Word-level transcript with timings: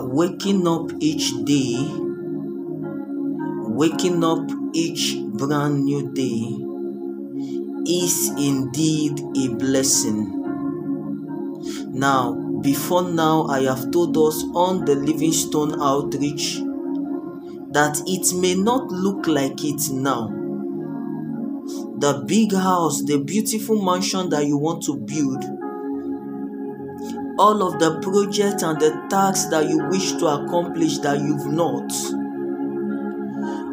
waking 0.00 0.66
up 0.66 0.90
each 1.00 1.32
day, 1.44 1.76
waking 3.68 4.22
up 4.24 4.48
each 4.72 5.16
brand 5.34 5.84
new 5.84 6.12
day 6.12 6.72
is 7.86 8.30
indeed 8.38 9.20
a 9.36 9.48
blessing. 9.54 10.38
Now, 11.92 12.32
before 12.62 13.02
now, 13.02 13.46
I 13.48 13.62
have 13.62 13.90
told 13.90 14.16
us 14.16 14.44
on 14.54 14.84
the 14.84 14.94
Livingstone 14.94 15.80
outreach 15.80 16.60
that 17.72 18.00
it 18.06 18.34
may 18.38 18.54
not 18.54 18.86
look 18.90 19.26
like 19.26 19.64
it 19.64 19.90
now. 19.90 20.28
The 21.98 22.24
big 22.26 22.52
house, 22.52 23.02
the 23.02 23.18
beautiful 23.18 23.82
mansion 23.82 24.28
that 24.30 24.46
you 24.46 24.58
want 24.58 24.82
to 24.84 24.96
build, 24.96 25.42
all 27.42 27.60
of 27.60 27.80
the 27.80 27.98
projects 28.02 28.62
and 28.62 28.80
the 28.80 28.90
tasks 29.10 29.46
that 29.46 29.68
you 29.68 29.76
wish 29.88 30.12
to 30.12 30.26
accomplish 30.28 30.98
that 30.98 31.18
you've 31.18 31.46
not, 31.46 31.92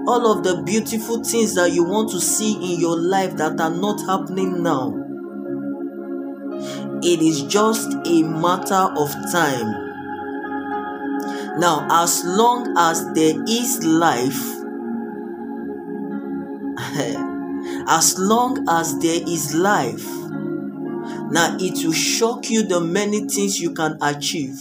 all 0.10 0.32
of 0.36 0.44
the 0.44 0.64
beautiful 0.64 1.24
things 1.24 1.54
that 1.54 1.72
you 1.72 1.84
want 1.84 2.10
to 2.10 2.20
see 2.20 2.54
in 2.56 2.80
your 2.80 2.98
life 2.98 3.38
that 3.38 3.62
are 3.62 3.70
not 3.70 4.02
happening 4.08 4.64
now. 4.64 4.92
It 7.04 7.22
is 7.22 7.44
just 7.44 7.94
a 8.08 8.24
matter 8.24 8.90
of 8.98 9.12
time. 9.32 9.70
Now, 11.60 11.86
as 11.92 12.24
long 12.26 12.74
as 12.76 13.06
there 13.14 13.36
is 13.48 13.86
life, 13.86 14.42
as 17.88 18.18
long 18.18 18.66
as 18.68 18.98
there 18.98 19.22
is 19.28 19.54
life, 19.54 20.19
now 21.32 21.58
it 21.60 21.84
will 21.86 21.94
shock 21.94 22.50
you 22.50 22.64
the 22.64 22.80
many 22.82 23.28
things 23.28 23.60
you 23.60 23.74
can 23.74 23.98
achieve. 24.02 24.56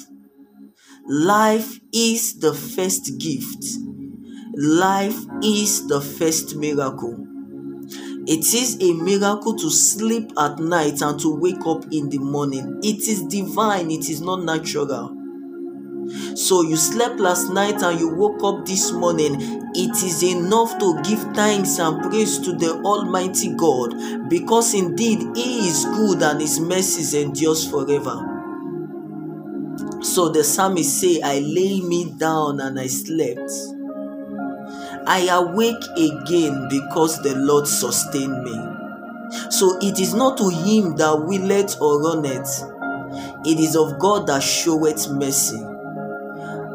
Life 1.08 1.80
is 1.92 2.38
the 2.38 2.54
first 2.54 3.18
gift. 3.18 3.64
Life 4.56 5.18
is 5.42 5.86
the 5.88 6.00
first 6.00 6.56
miracle. 6.56 7.26
It 8.26 8.54
is 8.54 8.76
a 8.80 8.92
miracle 8.92 9.56
to 9.56 9.70
sleep 9.70 10.32
at 10.38 10.58
night 10.60 11.02
and 11.02 11.18
to 11.20 11.34
wake 11.34 11.66
up 11.66 11.84
in 11.90 12.10
the 12.10 12.18
morning. 12.18 12.78
It 12.82 13.08
is 13.08 13.22
divine, 13.24 13.90
it 13.90 14.08
is 14.08 14.20
not 14.20 14.44
natural. 14.44 15.17
So 16.34 16.62
you 16.62 16.76
slept 16.76 17.20
last 17.20 17.50
night 17.50 17.82
and 17.82 17.98
you 17.98 18.08
woke 18.08 18.42
up 18.42 18.66
this 18.66 18.92
morning. 18.92 19.36
It 19.74 20.02
is 20.02 20.22
enough 20.22 20.78
to 20.78 21.00
give 21.02 21.20
thanks 21.34 21.78
and 21.78 22.02
praise 22.02 22.38
to 22.40 22.52
the 22.52 22.80
Almighty 22.82 23.54
God 23.54 24.28
because 24.28 24.74
indeed 24.74 25.20
He 25.36 25.68
is 25.68 25.84
good 25.84 26.22
and 26.22 26.40
His 26.40 26.60
mercies 26.60 27.14
endures 27.14 27.68
forever. 27.68 28.34
So 30.02 30.28
the 30.28 30.44
psalmist 30.44 31.00
say, 31.00 31.20
I 31.22 31.40
lay 31.40 31.80
me 31.80 32.12
down 32.12 32.60
and 32.60 32.78
I 32.78 32.86
slept. 32.86 33.50
I 35.06 35.28
awake 35.30 35.82
again 35.96 36.68
because 36.68 37.20
the 37.22 37.34
Lord 37.36 37.66
sustained 37.66 38.42
me. 38.44 38.78
So 39.50 39.78
it 39.80 39.98
is 39.98 40.14
not 40.14 40.38
to 40.38 40.48
him 40.48 40.96
that 40.96 41.24
willeth 41.24 41.80
or 41.80 42.02
runneth, 42.02 42.62
it 43.44 43.58
is 43.58 43.76
of 43.76 43.98
God 43.98 44.26
that 44.26 44.42
showeth 44.42 45.10
mercy. 45.10 45.58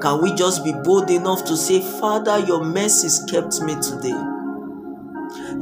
Can 0.04 0.22
we 0.22 0.36
just 0.36 0.66
be 0.66 0.74
bold 0.74 1.10
enough 1.10 1.46
to 1.46 1.56
say, 1.56 1.80
Father, 1.80 2.38
your 2.40 2.62
mercies 2.62 3.24
kept 3.30 3.62
me 3.62 3.74
today? 3.76 4.20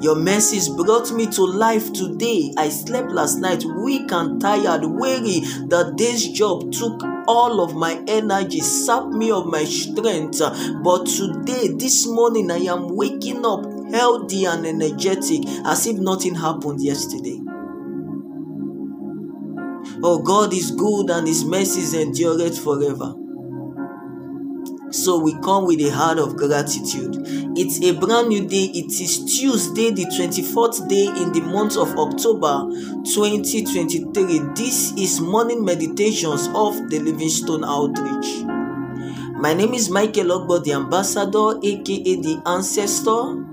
Your 0.02 0.16
mercies 0.16 0.68
brought 0.68 1.12
me 1.12 1.28
to 1.28 1.44
life 1.44 1.94
today. 1.94 2.52
I 2.58 2.70
slept 2.70 3.12
last 3.12 3.38
night, 3.38 3.64
weak 3.64 4.12
and 4.12 4.42
tired, 4.42 4.84
weary. 4.84 5.42
that 5.70 5.94
day's 5.96 6.28
job 6.30 6.72
took 6.72 7.04
all 7.28 7.64
of 7.64 7.76
my 7.76 8.04
energy, 8.08 8.62
sapped 8.62 9.10
me 9.10 9.30
of 9.30 9.46
my 9.46 9.64
strength. 9.64 10.40
But 10.84 11.06
today, 11.06 11.68
this 11.78 12.08
morning, 12.08 12.50
I 12.50 12.62
am 12.62 12.96
waking 12.96 13.46
up 13.46 13.64
healthy 13.92 14.46
and 14.46 14.66
energetic 14.66 15.48
as 15.66 15.86
if 15.86 16.00
nothing 16.00 16.34
happened 16.34 16.82
yesterday. 16.82 17.40
Oh, 20.04 20.20
God 20.26 20.52
is 20.52 20.72
good 20.72 21.12
and 21.12 21.28
His 21.28 21.46
mercies 21.46 21.94
endureth 21.94 22.58
forever. 22.58 23.21
So 24.92 25.18
we 25.18 25.34
come 25.40 25.66
with 25.66 25.80
a 25.80 25.90
heart 25.90 26.20
of 26.20 26.36
gratitude. 26.36 27.16
It's 27.56 27.82
a 27.82 27.94
brand 27.94 28.28
new 28.28 28.46
day. 28.46 28.66
It 28.66 28.92
is 29.00 29.24
Tuesday, 29.24 29.90
the 29.92 30.04
24th 30.06 30.90
day 30.90 31.06
in 31.06 31.32
the 31.32 31.40
month 31.40 31.78
of 31.78 31.96
October 31.98 32.68
2023. 33.06 34.40
This 34.54 34.92
is 34.98 35.22
morning 35.22 35.64
meditations 35.64 36.48
of 36.48 36.90
the 36.90 37.00
Livingstone 37.00 37.64
Outreach. 37.64 38.44
My 39.40 39.54
name 39.54 39.74
is 39.74 39.90
Michael 39.90 40.26
Ogbo, 40.26 40.62
the 40.62 40.74
ambassador, 40.74 41.58
aka 41.64 42.16
the 42.22 42.42
ancestor. 42.46 43.48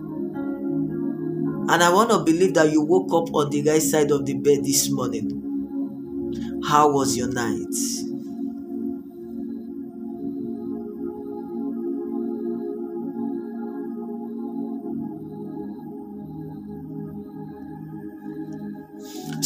And 1.71 1.83
I 1.85 1.93
want 1.93 2.11
to 2.11 2.19
believe 2.19 2.55
that 2.55 2.73
you 2.73 2.83
woke 2.83 3.13
up 3.13 3.33
on 3.33 3.51
the 3.51 3.63
right 3.63 3.81
side 3.81 4.11
of 4.11 4.27
the 4.27 4.35
bed 4.35 4.65
this 4.65 4.91
morning. 4.91 6.61
How 6.67 6.91
was 6.91 7.17
your 7.17 7.29
night? 7.29 8.08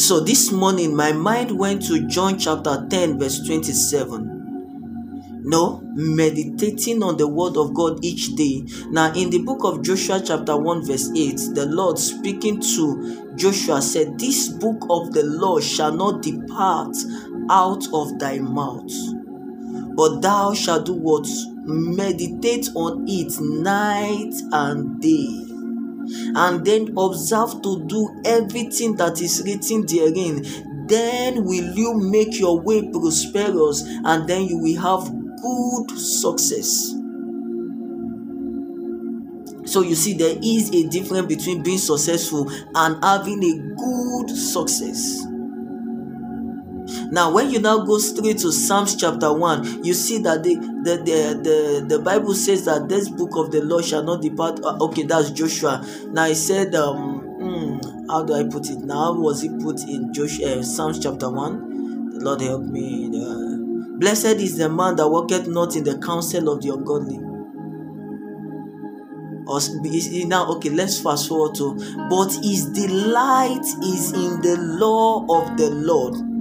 So 0.03 0.19
this 0.19 0.51
morning, 0.51 0.97
my 0.97 1.13
mind 1.13 1.57
went 1.57 1.83
to 1.83 2.05
John 2.07 2.37
chapter 2.37 2.85
10, 2.89 3.17
verse 3.17 3.39
27. 3.39 5.41
No, 5.45 5.79
meditating 5.93 7.01
on 7.01 7.15
the 7.15 7.25
word 7.25 7.55
of 7.55 7.73
God 7.73 8.03
each 8.03 8.35
day. 8.35 8.65
Now, 8.89 9.13
in 9.13 9.29
the 9.29 9.37
book 9.37 9.63
of 9.63 9.81
Joshua, 9.81 10.21
chapter 10.21 10.57
1, 10.57 10.85
verse 10.85 11.09
8, 11.15 11.55
the 11.55 11.67
Lord 11.67 11.97
speaking 11.97 12.59
to 12.59 13.33
Joshua 13.37 13.81
said, 13.81 14.19
This 14.19 14.49
book 14.49 14.85
of 14.89 15.13
the 15.13 15.23
law 15.23 15.61
shall 15.61 15.93
not 15.93 16.21
depart 16.21 16.97
out 17.49 17.87
of 17.93 18.19
thy 18.19 18.39
mouth, 18.39 18.91
but 19.95 20.19
thou 20.19 20.53
shalt 20.53 20.85
do 20.85 20.95
what? 20.95 21.29
Meditate 21.63 22.67
on 22.75 23.05
it 23.07 23.39
night 23.39 24.33
and 24.51 24.99
day 24.99 25.52
and 26.35 26.65
then 26.65 26.93
observe 26.97 27.61
to 27.61 27.83
do 27.85 28.21
everything 28.25 28.95
that 28.97 29.21
is 29.21 29.41
written 29.45 29.85
therein. 29.85 30.87
Then 30.87 31.45
will 31.45 31.75
you 31.75 31.93
make 31.95 32.39
your 32.39 32.59
way 32.59 32.89
prosperous 32.89 33.83
and 34.03 34.27
then 34.27 34.43
you 34.43 34.57
will 34.57 34.81
have 34.81 35.09
good 35.41 35.97
success. 35.97 36.93
So 39.65 39.81
you 39.81 39.95
see 39.95 40.13
there 40.13 40.37
is 40.43 40.69
a 40.71 40.87
difference 40.89 41.27
between 41.27 41.63
being 41.63 41.77
successful 41.77 42.51
and 42.75 43.03
having 43.03 43.41
a 43.43 43.75
good 43.75 44.29
success 44.35 45.25
now, 47.13 47.31
when 47.31 47.51
you 47.51 47.59
now 47.59 47.77
go 47.85 47.99
straight 47.99 48.39
to 48.39 48.51
Psalms 48.51 48.95
chapter 48.95 49.31
1, 49.31 49.83
you 49.83 49.93
see 49.93 50.17
that 50.23 50.41
the 50.41 50.55
the, 50.55 50.97
the, 50.97 51.41
the, 51.43 51.85
the 51.97 51.99
Bible 51.99 52.33
says 52.33 52.65
that 52.65 52.89
this 52.89 53.07
book 53.07 53.35
of 53.35 53.51
the 53.51 53.61
law 53.61 53.81
shall 53.81 54.01
not 54.01 54.23
depart. 54.23 54.59
Uh, 54.63 54.79
okay, 54.81 55.03
that's 55.03 55.29
Joshua. 55.29 55.85
Now, 56.07 56.23
I 56.23 56.33
said, 56.33 56.73
um, 56.73 57.19
hmm, 57.19 58.09
how 58.09 58.23
do 58.23 58.33
I 58.33 58.45
put 58.45 58.67
it? 58.67 58.79
Now, 58.79 59.13
was 59.13 59.43
it 59.43 59.51
put 59.61 59.81
in 59.81 60.11
Joshua, 60.11 60.57
uh, 60.57 60.63
Psalms 60.63 60.97
chapter 61.03 61.29
1? 61.29 62.17
The 62.17 62.25
Lord 62.25 62.41
help 62.41 62.63
me. 62.63 63.09
Blessed 63.99 64.41
is 64.41 64.57
the 64.57 64.67
man 64.67 64.95
that 64.95 65.07
walketh 65.07 65.47
not 65.47 65.75
in 65.75 65.83
the 65.83 65.99
counsel 65.99 66.49
of 66.49 66.63
the 66.63 66.69
ungodly. 66.69 67.19
Now, 70.25 70.49
okay, 70.55 70.71
let's 70.71 70.99
fast 70.99 71.29
forward 71.29 71.53
to, 71.57 71.75
but 72.09 72.33
his 72.43 72.65
delight 72.71 73.65
is 73.83 74.13
in 74.13 74.41
the 74.41 74.57
law 74.57 75.27
of 75.29 75.57
the 75.57 75.69
Lord 75.69 76.32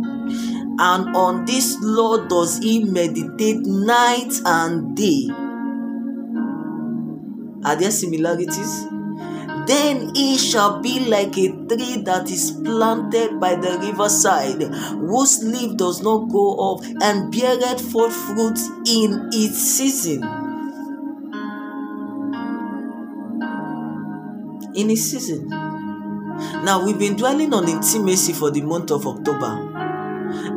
and 0.79 1.15
on 1.17 1.45
this 1.45 1.77
law 1.81 2.27
does 2.27 2.59
he 2.59 2.85
meditate 2.85 3.61
night 3.67 4.33
and 4.45 4.97
day. 4.97 5.29
Are 7.65 7.77
there 7.77 7.91
similarities? 7.91 8.87
Then 9.67 10.13
he 10.15 10.37
shall 10.39 10.81
be 10.81 11.01
like 11.09 11.39
a 11.39 11.49
tree 11.69 12.03
that 12.05 12.29
is 12.31 12.51
planted 12.51 13.39
by 13.39 13.55
the 13.55 13.79
riverside, 13.79 14.63
whose 14.63 15.45
leaf 15.45 15.77
does 15.77 16.03
not 16.03 16.29
go 16.31 16.57
off, 16.59 16.85
and 17.01 17.31
beareth 17.31 17.81
forth 17.81 18.13
fruit 18.13 18.59
in 18.87 19.31
its 19.33 19.59
season. 19.59 20.23
In 24.75 24.91
its 24.91 25.03
season. 25.03 25.49
Now, 25.49 26.85
we've 26.85 26.99
been 26.99 27.17
dwelling 27.17 27.55
on 27.55 27.69
intimacy 27.69 28.33
for 28.33 28.51
the 28.51 28.63
month 28.63 28.91
of 28.91 29.07
October 29.07 29.72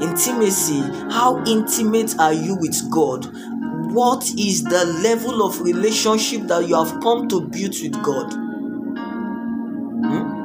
intimacy 0.01 0.79
how 1.11 1.43
intimate 1.45 2.17
are 2.19 2.33
you 2.33 2.55
with 2.55 2.89
god 2.91 3.25
what 3.93 4.23
is 4.37 4.63
the 4.63 4.85
level 5.03 5.41
of 5.45 5.59
relationship 5.61 6.41
that 6.47 6.67
you 6.67 6.75
have 6.75 6.99
come 7.01 7.27
to 7.27 7.41
build 7.41 7.73
with 7.81 7.93
god 8.03 8.33
hmm? 10.03 10.35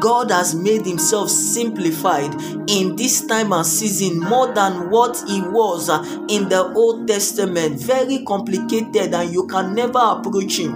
God 0.00 0.30
has 0.30 0.54
made 0.54 0.84
himself 0.86 1.30
simplified 1.30 2.32
in 2.68 2.96
this 2.96 3.26
time 3.26 3.52
and 3.52 3.66
season 3.66 4.20
more 4.20 4.52
than 4.52 4.90
what 4.90 5.20
he 5.26 5.40
was 5.40 5.88
uh, 5.88 6.02
in 6.28 6.48
the 6.48 6.72
Old 6.74 7.08
Testament. 7.08 7.80
Very 7.80 8.22
complicated, 8.24 9.14
and 9.14 9.32
you 9.32 9.46
can 9.46 9.74
never 9.74 9.98
approach 9.98 10.58
him. 10.58 10.72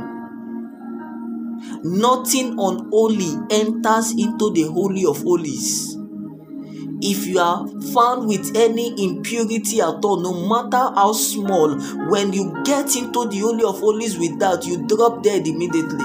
Nothing 1.83 2.57
unholy 2.59 3.37
enters 3.51 4.13
into 4.13 4.53
the 4.53 4.63
Holy 4.73 5.05
of 5.05 5.23
Holies 5.23 5.90
if 7.03 7.27
you 7.27 7.39
are 7.39 7.67
found 7.93 8.29
with 8.29 8.57
any 8.57 8.95
impurity 9.03 9.81
at 9.81 10.05
all, 10.05 10.21
no 10.21 10.49
matter 10.49 10.95
how 10.95 11.13
small, 11.13 11.79
when 12.11 12.33
you 12.33 12.55
get 12.65 12.95
into 12.97 13.29
the 13.29 13.39
Holy 13.39 13.65
of 13.65 13.81
Holies 13.81 14.19
with 14.19 14.39
that, 14.39 14.67
you 14.67 14.87
drop 14.87 15.23
dead 15.23 15.47
immediately. 15.47 16.05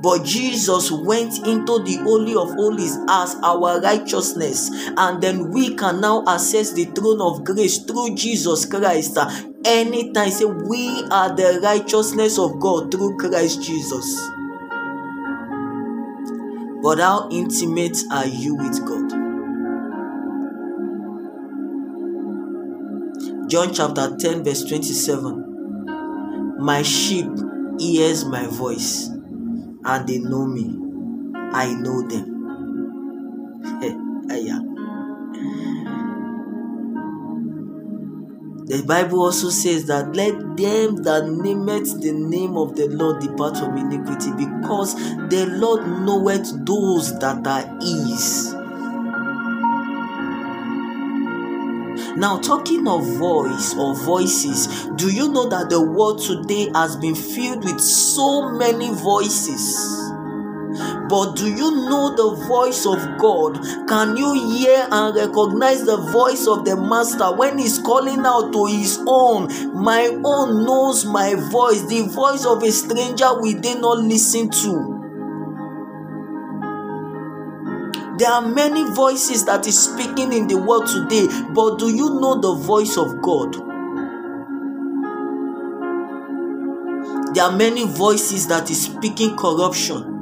But 0.00 0.24
Jesus 0.24 0.92
went 0.92 1.38
into 1.46 1.82
the 1.82 1.96
Holy 2.04 2.34
of 2.34 2.50
Holies 2.52 2.96
as 3.08 3.34
our 3.42 3.80
righteousness, 3.80 4.70
and 4.96 5.20
then 5.20 5.50
we 5.50 5.74
can 5.74 6.00
now 6.00 6.24
access 6.26 6.72
the 6.72 6.84
throne 6.86 7.20
of 7.20 7.44
grace 7.44 7.78
through 7.78 8.14
Jesus 8.14 8.64
Christ. 8.64 9.18
Anytime, 9.64 10.30
say, 10.30 10.44
We 10.44 11.02
are 11.10 11.34
the 11.34 11.60
righteousness 11.62 12.38
of 12.38 12.60
God 12.60 12.92
through 12.92 13.18
Christ 13.18 13.62
Jesus. 13.62 14.37
But 16.82 16.98
how 16.98 17.28
intimate 17.30 17.98
are 18.12 18.26
you 18.26 18.54
with 18.54 18.86
God? 18.86 19.10
John 23.48 23.72
chapter 23.74 24.16
10, 24.16 24.44
verse 24.44 24.62
27. 24.64 26.56
My 26.58 26.82
sheep 26.82 27.30
hears 27.78 28.24
my 28.24 28.46
voice, 28.46 29.08
and 29.08 30.06
they 30.06 30.18
know 30.18 30.46
me. 30.46 30.76
I 31.52 31.72
know 31.74 32.02
them. 32.06 32.34
The 38.68 38.82
Bible 38.82 39.22
also 39.22 39.48
says 39.48 39.86
that 39.86 40.14
let 40.14 40.34
them 40.34 40.96
that 41.02 41.24
nameth 41.24 42.02
the 42.02 42.12
name 42.12 42.54
of 42.58 42.76
the 42.76 42.86
Lord 42.88 43.22
depart 43.22 43.56
from 43.56 43.78
iniquity, 43.78 44.30
because 44.32 44.94
the 45.30 45.46
Lord 45.56 45.86
knoweth 46.04 46.66
those 46.66 47.18
that 47.18 47.46
are 47.46 47.66
his. 47.80 48.52
Now, 52.18 52.40
talking 52.40 52.86
of 52.86 53.06
voice 53.16 53.74
or 53.74 53.94
voices, 53.94 54.66
do 54.96 55.10
you 55.10 55.32
know 55.32 55.48
that 55.48 55.70
the 55.70 55.80
world 55.80 56.20
today 56.20 56.68
has 56.74 56.96
been 56.96 57.14
filled 57.14 57.64
with 57.64 57.80
so 57.80 58.50
many 58.50 58.92
voices? 58.92 60.07
But 61.08 61.36
do 61.36 61.48
you 61.48 61.70
know 61.88 62.14
the 62.14 62.46
voice 62.46 62.84
of 62.84 62.98
God? 63.18 63.54
Can 63.88 64.16
you 64.16 64.34
hear 64.34 64.86
and 64.90 65.16
recognize 65.16 65.84
the 65.86 65.96
voice 65.96 66.46
of 66.46 66.66
the 66.66 66.76
Master 66.76 67.34
when 67.34 67.56
He's 67.56 67.78
calling 67.78 68.26
out 68.26 68.52
to 68.52 68.66
His 68.66 68.98
own? 69.06 69.48
My 69.82 70.06
own 70.22 70.64
knows 70.66 71.06
my 71.06 71.34
voice. 71.34 71.82
The 71.86 72.02
voice 72.12 72.44
of 72.44 72.62
a 72.62 72.70
stranger 72.70 73.40
we 73.40 73.54
did 73.54 73.80
not 73.80 73.98
listen 74.00 74.50
to. 74.50 74.94
There 78.18 78.30
are 78.30 78.42
many 78.42 78.84
voices 78.90 79.46
that 79.46 79.66
is 79.66 79.78
speaking 79.78 80.34
in 80.34 80.46
the 80.46 80.58
world 80.58 80.88
today, 80.88 81.26
but 81.54 81.78
do 81.78 81.88
you 81.88 82.20
know 82.20 82.38
the 82.38 82.54
voice 82.54 82.98
of 82.98 83.22
God? 83.22 83.54
There 87.34 87.44
are 87.44 87.56
many 87.56 87.86
voices 87.86 88.48
that 88.48 88.70
is 88.70 88.82
speaking 88.82 89.36
corruption 89.36 90.17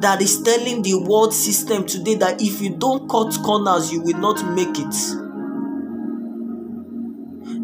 that 0.00 0.20
is 0.20 0.42
telling 0.42 0.82
the 0.82 0.94
world 0.94 1.32
system 1.32 1.86
today 1.86 2.14
that 2.16 2.40
if 2.40 2.60
you 2.60 2.76
don't 2.76 3.08
cut 3.08 3.36
corners, 3.42 3.92
you 3.92 4.00
will 4.00 4.18
not 4.18 4.54
make 4.54 4.78
it. 4.78 4.94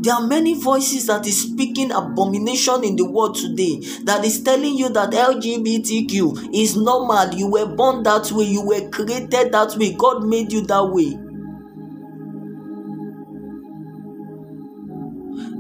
There 0.03 0.15
are 0.15 0.27
many 0.27 0.55
voices 0.55 1.07
that 1.09 1.27
is 1.27 1.43
speaking 1.43 1.93
abomination 1.93 2.85
in 2.85 2.97
the 2.97 3.05
world 3.05 3.35
today 3.35 3.81
that 4.05 4.25
is 4.25 4.43
telling 4.43 4.75
you 4.75 4.89
that 4.89 5.11
LGBTQ 5.11 6.55
is 6.55 6.75
normal. 6.75 7.35
You 7.35 7.51
were 7.51 7.67
born 7.67 8.03
that 8.05 8.33
way, 8.33 8.45
you 8.45 8.63
were 8.63 8.89
created 8.89 9.53
that 9.53 9.77
way, 9.77 9.93
God 9.93 10.25
made 10.25 10.53
you 10.53 10.63
that 10.63 10.87
way. 10.87 11.30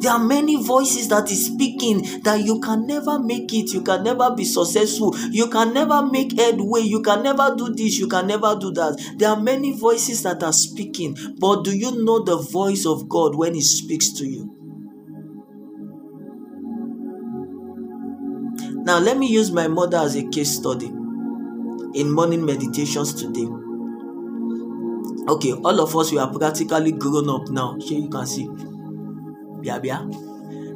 There 0.00 0.11
are 0.11 0.19
many 0.19 0.56
voices 0.56 1.08
that 1.08 1.31
is 1.31 1.47
speaking 1.47 2.23
that 2.23 2.43
you 2.43 2.58
can 2.61 2.87
never 2.87 3.19
make 3.19 3.52
it, 3.52 3.75
you 3.75 3.82
can 3.82 4.02
never 4.02 4.35
be 4.35 4.44
successful, 4.44 5.14
you 5.31 5.49
can 5.49 5.75
never 5.75 6.06
make 6.06 6.38
headway, 6.38 6.81
you 6.81 7.02
can 7.02 7.23
never 7.23 7.55
do 7.55 7.75
this, 7.75 7.99
you 7.99 8.08
can 8.08 8.26
never 8.26 8.56
do 8.58 8.73
that. 8.73 8.99
There 9.19 9.29
are 9.29 9.41
many 9.41 9.76
voices 9.76 10.23
that 10.23 10.43
are 10.43 10.55
speaking, 10.55 11.17
but 11.38 11.64
do 11.64 11.76
you 11.76 12.02
know 12.02 12.25
the 12.25 12.38
voice 12.38 12.87
of 12.87 13.11
God 13.11 13.35
when 13.35 13.55
He 13.55 13.61
speaks 13.61 14.11
to 14.14 14.26
you? 14.26 14.56
Now, 18.82 18.99
let 18.99 19.19
me 19.19 19.26
use 19.26 19.50
my 19.50 19.69
mother 19.69 19.99
as 19.99 20.17
a 20.17 20.26
case 20.31 20.56
study 20.56 20.87
in 20.87 22.11
morning 22.11 22.46
meditations 22.46 23.12
today. 23.12 23.46
Okay, 25.29 25.53
all 25.53 25.81
of 25.81 25.94
us 25.94 26.11
we 26.11 26.19
are 26.19 26.32
practically 26.32 26.93
grown 26.93 27.29
up 27.29 27.50
now. 27.50 27.76
Here 27.79 28.00
you 28.00 28.08
can 28.08 28.26
see 28.26 28.49
bia 29.60 29.80
bia. 29.80 30.08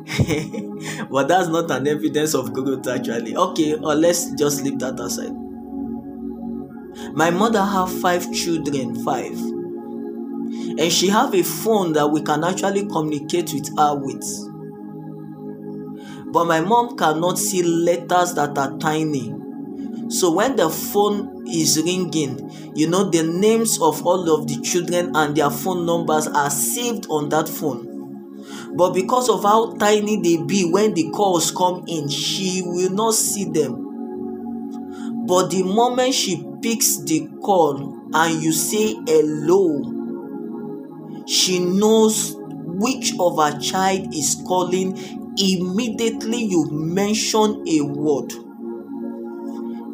But 1.10 1.28
that's 1.28 1.48
not 1.48 1.70
an 1.70 1.86
evidence 1.88 2.34
of 2.34 2.52
growth 2.52 2.86
actually. 2.86 3.36
Okay 3.36 3.74
or 3.74 3.94
let's 3.94 4.30
just 4.32 4.62
leave 4.62 4.78
that 4.80 5.00
aside. 5.00 5.32
My 7.14 7.30
mother 7.30 7.62
have 7.62 7.90
five 8.00 8.32
children 8.32 9.02
five. 9.04 9.38
And 10.76 10.92
she 10.92 11.08
have 11.08 11.34
a 11.34 11.42
phone 11.42 11.92
that 11.94 12.08
we 12.08 12.22
can 12.22 12.44
actually 12.44 12.86
communicate 12.86 13.52
with 13.52 13.76
her 13.76 13.94
with. 13.96 14.24
But 16.32 16.46
my 16.46 16.60
mom 16.60 16.96
cannot 16.96 17.38
see 17.38 17.62
letters 17.62 18.34
that 18.34 18.58
are 18.58 18.76
tiny. 18.78 19.32
So 20.08 20.32
when 20.32 20.56
the 20.56 20.68
phone 20.68 21.46
is 21.46 21.80
ringing 21.82 22.50
you 22.74 22.88
know 22.88 23.04
the 23.04 23.22
names 23.22 23.80
of 23.80 24.04
all 24.04 24.28
of 24.34 24.48
the 24.48 24.60
children 24.60 25.14
and 25.14 25.36
their 25.36 25.50
phone 25.50 25.86
numbers 25.86 26.26
are 26.26 26.50
saved 26.50 27.06
on 27.08 27.28
that 27.28 27.48
phone 27.48 27.93
but 28.76 28.92
because 28.92 29.28
of 29.28 29.44
how 29.44 29.74
tiny 29.74 30.20
they 30.20 30.42
be 30.42 30.64
when 30.68 30.94
the 30.94 31.10
calls 31.10 31.50
come 31.52 31.84
in, 31.86 32.08
she 32.08 32.62
will 32.64 32.90
not 32.90 33.14
see 33.14 33.44
them. 33.44 35.26
But 35.26 35.50
the 35.50 35.62
moment 35.62 36.12
she 36.14 36.44
picks 36.60 36.98
the 36.98 37.28
call 37.40 38.10
and 38.12 38.42
you 38.42 38.52
say 38.52 38.94
hello, 39.06 39.82
she 41.26 41.60
knows 41.60 42.36
which 42.36 43.14
of 43.20 43.38
her 43.38 43.58
child 43.60 44.12
is 44.14 44.42
calling 44.46 44.96
immediately 45.38 46.44
you 46.44 46.68
mention 46.70 47.64
a 47.68 47.80
word. 47.82 48.32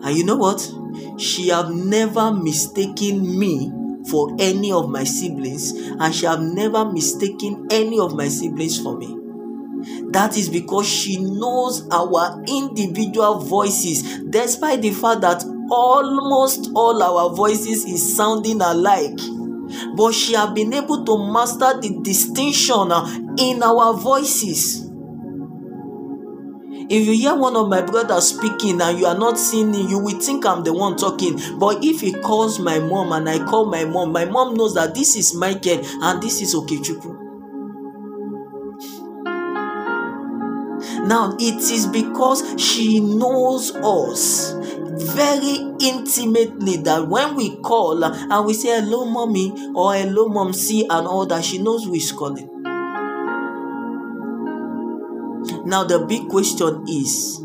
And 0.03 0.17
you 0.17 0.25
know 0.25 0.37
what? 0.37 0.71
She 1.19 1.49
have 1.49 1.71
never 1.75 2.33
mistaken 2.33 3.39
me 3.39 3.71
for 4.11 4.35
any 4.39 4.73
of 4.73 4.91
my 4.91 5.05
siblings, 5.05 5.73
and 5.73 6.15
she 6.15 6.27
have 6.27 6.41
never 6.41 6.85
mistaken 6.85 7.67
any 7.71 7.99
of 7.99 8.15
my 8.15 8.29
siblings 8.29 8.81
for 8.81 8.97
me. 8.97 9.17
That 10.11 10.37
is 10.37 10.49
because 10.49 10.89
she 10.89 11.19
knows 11.19 11.89
our 11.91 12.43
individual 12.47 13.39
voices, 13.39 14.19
despite 14.29 14.83
the 14.83 14.91
fact 14.91 15.23
that 15.23 15.45
almost 15.71 16.71
all 16.75 17.03
our 17.03 17.35
voices 17.35 17.85
is 17.85 18.17
sounding 18.17 18.61
alike. 18.61 19.19
But 19.97 20.13
she 20.13 20.35
have 20.35 20.55
been 20.55 20.73
able 20.75 21.05
to 21.05 21.33
master 21.33 21.81
the 21.81 22.01
distinction 22.03 22.91
uh, 22.91 23.07
in 23.39 23.63
our 23.63 23.95
voices. 23.95 24.90
If 26.91 27.07
you 27.07 27.13
hear 27.13 27.37
one 27.37 27.55
of 27.55 27.69
my 27.69 27.83
brothers 27.83 28.27
speaking 28.37 28.81
and 28.83 28.99
you 28.99 29.07
are 29.07 29.17
not 29.17 29.39
seeing 29.39 29.73
him, 29.73 29.87
you 29.89 30.01
will 30.01 30.19
think 30.19 30.45
I'm 30.45 30.65
the 30.65 30.75
one 30.75 30.97
talking. 30.97 31.41
But 31.57 31.85
if 31.85 32.01
he 32.01 32.13
calls 32.13 32.59
my 32.59 32.81
mom 32.81 33.13
and 33.13 33.29
I 33.29 33.39
call 33.39 33.67
my 33.67 33.85
mom, 33.85 34.11
my 34.11 34.25
mom 34.25 34.55
knows 34.55 34.75
that 34.75 34.93
this 34.97 35.15
is 35.15 35.33
Michael 35.33 35.81
and 36.03 36.21
this 36.21 36.43
is 36.43 36.53
Okechukwu. 36.53 37.29
Now 41.07 41.37
it 41.39 41.63
is 41.71 41.87
because 41.87 42.61
she 42.61 42.99
knows 42.99 43.71
us 43.77 44.55
very 45.15 45.59
intimately 45.81 46.77
that 46.79 47.07
when 47.07 47.37
we 47.37 47.55
call 47.59 48.03
and 48.05 48.47
we 48.47 48.53
say 48.53 48.81
hello 48.81 49.05
mommy 49.05 49.53
or 49.77 49.95
hello 49.95 50.29
mom 50.29 50.53
see 50.53 50.83
and 50.89 51.07
all 51.07 51.25
that 51.27 51.45
she 51.45 51.59
knows 51.59 51.85
who 51.85 51.95
is 51.95 52.11
calling 52.11 52.60
now, 55.71 55.85
the 55.85 56.01
big 56.01 56.29
question 56.29 56.85
is 56.89 57.39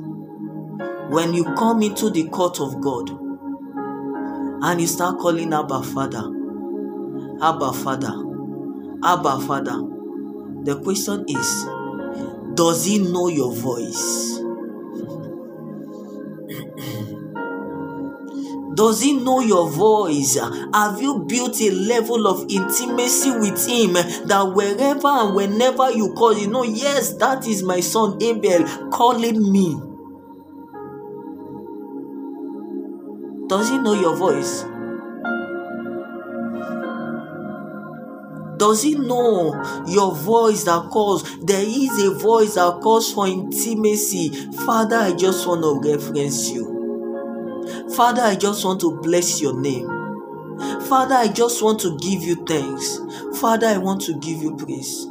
when 1.11 1.35
you 1.35 1.43
come 1.53 1.83
into 1.83 2.09
the 2.09 2.27
court 2.29 2.59
of 2.59 2.81
God 2.81 3.11
and 4.63 4.81
you 4.81 4.87
start 4.87 5.19
calling 5.19 5.53
Abba 5.53 5.83
Father, 5.83 6.23
Abba 7.39 7.71
Father, 7.71 8.15
Abba 9.03 9.39
Father, 9.41 9.77
the 10.63 10.81
question 10.83 11.23
is 11.27 11.65
does 12.55 12.85
he 12.85 12.97
know 12.97 13.27
your 13.27 13.53
voice? 13.53 14.39
Does 18.75 19.01
he 19.01 19.13
know 19.13 19.39
your 19.39 19.69
voice? 19.69 20.37
Have 20.73 21.01
you 21.01 21.19
built 21.19 21.61
a 21.61 21.71
level 21.71 22.27
of 22.27 22.41
intimacy 22.49 23.31
with 23.31 23.65
him 23.65 23.93
that 23.93 24.51
wherever 24.53 25.07
and 25.07 25.33
whenever 25.33 25.91
you 25.91 26.13
call, 26.13 26.37
you 26.37 26.47
know, 26.47 26.63
yes, 26.63 27.13
that 27.15 27.47
is 27.47 27.63
my 27.63 27.79
son 27.79 28.21
Abel 28.21 28.89
calling 28.89 29.51
me? 29.51 29.75
Does 33.47 33.69
he 33.69 33.77
know 33.77 33.93
your 33.93 34.15
voice? 34.17 34.65
Does 38.57 38.83
he 38.83 38.95
know 38.95 39.53
your 39.87 40.15
voice 40.15 40.63
that 40.65 40.89
calls? 40.89 41.23
There 41.39 41.63
is 41.65 42.03
a 42.03 42.13
voice 42.15 42.55
that 42.55 42.79
calls 42.81 43.13
for 43.13 43.27
intimacy. 43.27 44.29
Father, 44.65 44.97
I 44.97 45.13
just 45.13 45.47
want 45.47 45.61
to 45.63 45.91
reference 45.91 46.49
you. 46.49 46.74
Father, 47.93 48.21
I 48.21 48.35
just 48.35 48.65
want 48.65 48.81
to 48.81 48.99
bless 49.01 49.41
your 49.41 49.59
name. 49.59 49.87
Father, 50.87 51.15
I 51.15 51.27
just 51.27 51.61
want 51.61 51.79
to 51.81 51.97
give 51.97 52.23
you 52.23 52.35
thanks. 52.45 52.99
Father, 53.39 53.67
I 53.67 53.77
want 53.77 54.01
to 54.03 54.17
give 54.19 54.41
you 54.41 54.55
praise. 54.55 55.07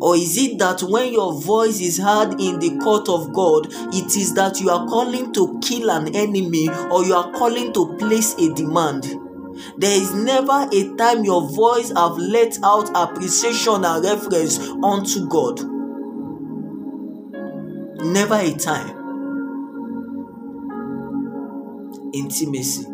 Or 0.00 0.16
is 0.16 0.36
it 0.38 0.58
that 0.58 0.82
when 0.82 1.12
your 1.12 1.32
voice 1.40 1.80
is 1.80 1.98
heard 1.98 2.40
in 2.40 2.58
the 2.58 2.78
court 2.82 3.08
of 3.08 3.32
God, 3.32 3.66
it 3.94 4.16
is 4.16 4.34
that 4.34 4.60
you 4.60 4.70
are 4.70 4.86
calling 4.86 5.32
to 5.34 5.58
kill 5.62 5.90
an 5.90 6.14
enemy 6.14 6.68
or 6.90 7.04
you 7.04 7.14
are 7.14 7.32
calling 7.32 7.72
to 7.72 7.96
place 7.96 8.34
a 8.34 8.52
demand? 8.54 9.04
There 9.76 10.00
is 10.00 10.14
never 10.14 10.68
a 10.72 10.96
time 10.96 11.24
your 11.24 11.48
voice 11.48 11.90
have 11.90 12.16
let 12.16 12.58
out 12.62 12.90
appreciation 12.94 13.84
and 13.84 14.04
reference 14.04 14.58
unto 14.58 15.28
God. 15.28 15.60
Never 18.04 18.36
a 18.36 18.52
time. 18.54 18.97
Intimacy. 22.12 22.84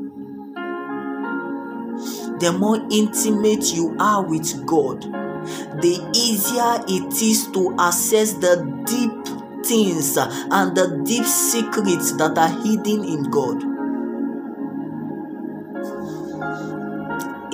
The 2.41 2.57
more 2.59 2.85
intimate 2.91 3.73
you 3.75 3.97
are 3.99 4.23
with 4.27 4.67
God, 4.67 5.03
the 5.03 6.11
easier 6.15 6.83
it 6.89 7.23
is 7.23 7.47
to 7.53 7.75
access 7.79 8.33
the 8.35 8.57
deep 8.87 9.65
things 9.65 10.17
and 10.17 10.77
the 10.77 11.03
deep 11.05 11.25
secrets 11.25 12.17
that 12.17 12.37
are 12.37 12.49
hidden 12.49 13.05
in 13.05 13.31
God. 13.31 13.63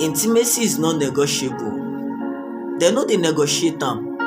Intimacy 0.01 0.63
is 0.63 0.79
non 0.79 0.97
negotiable. 0.97 2.79
They 2.79 2.91
know 2.91 3.05
they 3.05 3.17
negotiate 3.17 3.79
them. 3.79 4.17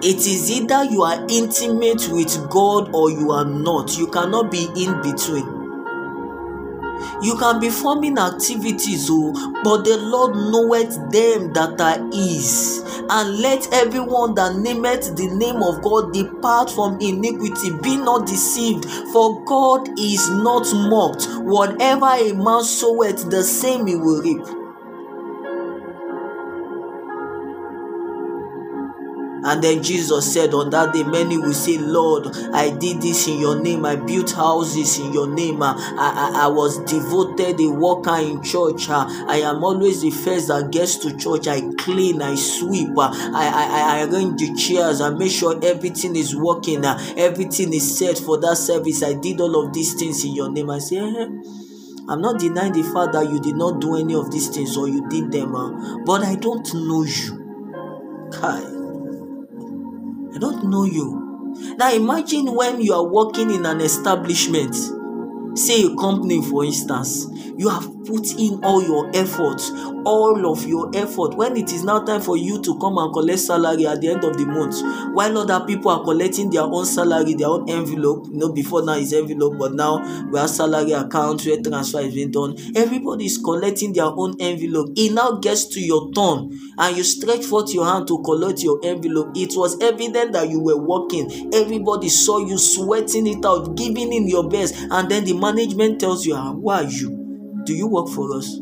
It 0.00 0.18
is 0.18 0.50
either 0.52 0.84
you 0.84 1.02
are 1.02 1.26
intimate 1.28 2.08
with 2.12 2.48
God 2.48 2.94
or 2.94 3.10
you 3.10 3.32
are 3.32 3.44
not. 3.44 3.98
You 3.98 4.06
cannot 4.06 4.52
be 4.52 4.68
in 4.76 5.02
between. 5.02 5.57
You 7.20 7.36
can 7.36 7.58
be 7.58 7.68
forming 7.68 8.16
activities, 8.16 9.08
oh, 9.10 9.32
but 9.64 9.84
the 9.84 9.96
Lord 9.98 10.36
knoweth 10.36 10.94
them 11.10 11.52
that 11.52 11.80
are 11.80 11.98
his. 12.12 12.84
And 13.10 13.38
let 13.40 13.72
everyone 13.72 14.34
that 14.34 14.54
nameth 14.56 15.16
the 15.16 15.28
name 15.34 15.62
of 15.62 15.82
God 15.82 16.12
depart 16.12 16.70
from 16.70 17.00
iniquity. 17.00 17.70
Be 17.82 17.96
not 17.96 18.26
deceived, 18.26 18.84
for 19.12 19.44
God 19.44 19.88
is 19.98 20.28
not 20.30 20.66
mocked. 20.72 21.26
Whatever 21.42 22.06
a 22.06 22.32
man 22.34 22.62
soweth, 22.62 23.30
the 23.30 23.42
same 23.42 23.86
he 23.86 23.96
will 23.96 24.22
reap. 24.22 24.57
And 29.48 29.64
then 29.64 29.82
Jesus 29.82 30.30
said, 30.30 30.52
On 30.52 30.68
that 30.70 30.92
day, 30.92 31.04
many 31.04 31.38
will 31.38 31.54
say, 31.54 31.78
Lord, 31.78 32.26
I 32.52 32.68
did 32.68 33.00
this 33.00 33.26
in 33.28 33.40
your 33.40 33.58
name. 33.58 33.86
I 33.86 33.96
built 33.96 34.32
houses 34.32 34.98
in 34.98 35.10
your 35.14 35.26
name. 35.26 35.62
I, 35.62 35.72
I, 35.96 36.44
I 36.44 36.46
was 36.48 36.76
devoted, 36.84 37.58
a 37.58 37.68
worker 37.68 38.18
in 38.18 38.42
church. 38.42 38.90
I 38.90 39.38
am 39.38 39.64
always 39.64 40.02
the 40.02 40.10
first 40.10 40.48
that 40.48 40.70
gets 40.70 40.96
to 40.98 41.16
church. 41.16 41.48
I 41.48 41.62
clean, 41.78 42.20
I 42.20 42.34
sweep, 42.34 42.90
I, 42.98 43.08
I, 43.34 44.00
I 44.00 44.04
arrange 44.04 44.38
the 44.38 44.54
chairs, 44.54 45.00
I 45.00 45.10
make 45.10 45.32
sure 45.32 45.58
everything 45.64 46.14
is 46.14 46.36
working, 46.36 46.84
everything 46.84 47.72
is 47.72 47.98
set 47.98 48.18
for 48.18 48.38
that 48.40 48.56
service. 48.56 49.02
I 49.02 49.14
did 49.14 49.40
all 49.40 49.64
of 49.64 49.72
these 49.72 49.94
things 49.94 50.24
in 50.24 50.34
your 50.34 50.50
name. 50.50 50.68
I 50.68 50.78
say, 50.78 50.98
eh, 50.98 51.26
I'm 52.08 52.20
not 52.20 52.38
denying 52.38 52.72
the 52.74 52.82
fact 52.82 53.12
that 53.14 53.30
you 53.30 53.40
did 53.40 53.56
not 53.56 53.80
do 53.80 53.96
any 53.96 54.14
of 54.14 54.30
these 54.30 54.48
things 54.48 54.76
or 54.76 54.88
you 54.88 55.08
did 55.08 55.32
them, 55.32 55.54
uh, 55.54 55.98
but 56.04 56.22
I 56.22 56.34
don't 56.34 56.66
know 56.74 57.02
you. 57.02 58.30
Kai. 58.30 58.77
I 60.38 60.40
don't 60.40 60.70
know 60.70 60.84
you. 60.84 61.56
Now 61.78 61.92
imagine 61.92 62.54
when 62.54 62.80
you 62.80 62.94
are 62.94 63.04
working 63.04 63.50
in 63.50 63.66
an 63.66 63.80
establishment, 63.80 64.76
say 65.58 65.82
a 65.84 65.94
company 65.96 66.40
for 66.42 66.64
instance, 66.64 67.26
you 67.56 67.68
have 67.68 67.98
put 68.08 68.26
in 68.38 68.64
all 68.64 68.82
your 68.82 69.10
effort, 69.14 69.60
all 70.06 70.50
of 70.50 70.66
your 70.66 70.90
effort. 70.94 71.34
When 71.34 71.56
it 71.56 71.72
is 71.72 71.84
now 71.84 72.04
time 72.04 72.22
for 72.22 72.36
you 72.36 72.62
to 72.62 72.78
come 72.78 72.96
and 72.96 73.12
collect 73.12 73.40
salary 73.40 73.86
at 73.86 74.00
the 74.00 74.08
end 74.08 74.24
of 74.24 74.36
the 74.38 74.46
month, 74.46 74.80
while 75.14 75.36
other 75.36 75.66
people 75.66 75.90
are 75.90 76.02
collecting 76.02 76.48
their 76.50 76.62
own 76.62 76.86
salary, 76.86 77.34
their 77.34 77.48
own 77.48 77.68
envelope, 77.68 78.26
you 78.30 78.38
know, 78.38 78.52
before 78.52 78.82
now 78.84 78.94
is 78.94 79.12
envelope, 79.12 79.58
but 79.58 79.74
now 79.74 79.98
we 80.30 80.38
have 80.38 80.48
salary 80.48 80.92
account 80.92 81.44
where 81.44 81.60
transfer 81.60 82.00
is 82.00 82.14
being 82.14 82.30
done. 82.30 82.56
Everybody 82.74 83.26
is 83.26 83.36
collecting 83.38 83.92
their 83.92 84.06
own 84.06 84.36
envelope. 84.40 84.90
It 84.96 85.12
now 85.12 85.32
gets 85.32 85.66
to 85.66 85.80
your 85.80 86.10
turn 86.12 86.50
and 86.78 86.96
you 86.96 87.02
stretch 87.04 87.44
forth 87.44 87.74
your 87.74 87.84
hand 87.84 88.08
to 88.08 88.22
collect 88.22 88.62
your 88.62 88.80
envelope. 88.84 89.36
It 89.36 89.52
was 89.54 89.78
evident 89.82 90.32
that 90.32 90.48
you 90.48 90.60
were 90.60 90.78
working. 90.78 91.50
Everybody 91.52 92.08
saw 92.08 92.38
you 92.38 92.56
sweating 92.56 93.26
it 93.26 93.44
out, 93.44 93.76
giving 93.76 94.12
in 94.12 94.28
your 94.28 94.48
best, 94.48 94.74
and 94.90 95.10
then 95.10 95.24
the 95.24 95.34
management 95.48 95.98
tells 95.98 96.26
you, 96.26 96.34
ah, 96.34 96.52
Who 96.52 96.68
are 96.68 96.82
you? 96.84 97.62
Do 97.64 97.74
you 97.74 97.86
work 97.88 98.08
for 98.08 98.36
us? 98.36 98.60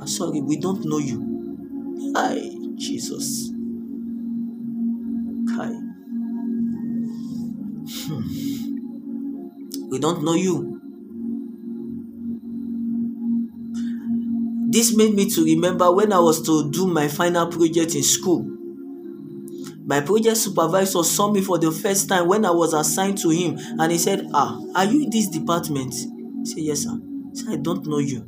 I'm 0.00 0.06
sorry, 0.06 0.40
we 0.40 0.56
don't 0.56 0.84
know 0.84 0.98
you. 0.98 2.12
Hi, 2.16 2.40
Jesus. 2.76 3.50
Hi. 5.50 5.72
Hmm. 8.06 8.22
We 9.90 9.98
don't 9.98 10.24
know 10.24 10.34
you. 10.34 10.72
This 14.68 14.96
made 14.96 15.14
me 15.14 15.28
to 15.30 15.44
remember 15.44 15.92
when 15.92 16.12
I 16.12 16.18
was 16.18 16.42
to 16.46 16.70
do 16.70 16.86
my 16.86 17.08
final 17.08 17.46
project 17.46 17.94
in 17.94 18.02
school. 18.02 18.55
My 19.86 20.00
project 20.00 20.36
supervisor 20.38 21.04
saw 21.04 21.30
me 21.30 21.40
for 21.40 21.58
the 21.58 21.70
first 21.70 22.08
time 22.08 22.26
when 22.26 22.44
I 22.44 22.50
was 22.50 22.74
assigned 22.74 23.18
to 23.18 23.30
him 23.30 23.56
and 23.78 23.92
he 23.92 23.98
said, 23.98 24.28
Ah, 24.34 24.60
are 24.74 24.84
you 24.84 25.04
in 25.04 25.10
this 25.10 25.28
department? 25.28 25.94
I 25.94 26.44
said, 26.44 26.58
Yes, 26.58 26.80
sir. 26.80 27.00
Say, 27.32 27.52
I 27.52 27.56
don't 27.56 27.86
know 27.86 27.98
you. 27.98 28.24